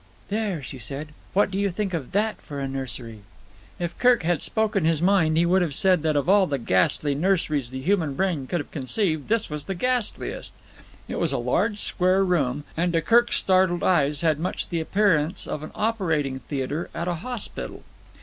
[0.29, 1.09] "There!" she said.
[1.33, 3.19] "What do you think of that for a nursery?"
[3.77, 7.13] If Kirk had spoken his mind he would have said that of all the ghastly
[7.13, 10.55] nurseries the human brain could have conceived this was the ghastliest.
[11.07, 15.45] It was a large, square room, and to Kirk's startled eyes had much the appearance
[15.45, 17.83] of an operating theatre at a hospital.